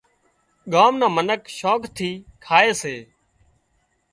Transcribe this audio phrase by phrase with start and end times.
[0.73, 2.09] ڳام مان منک شوق ٿِي
[2.45, 2.95] کائي سي